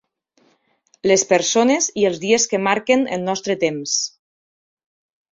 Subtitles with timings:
[1.09, 3.93] Les persones i els dies que marquen el nostre temps.